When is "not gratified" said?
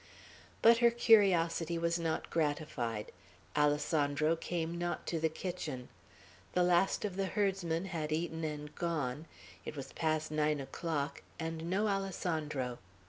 1.99-3.11